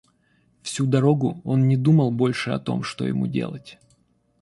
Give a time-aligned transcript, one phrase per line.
[0.63, 3.77] Всю дорогу он не думал больше о том, что ему делать.